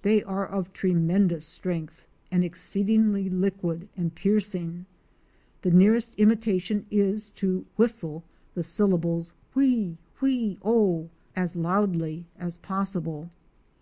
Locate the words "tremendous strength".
0.72-2.06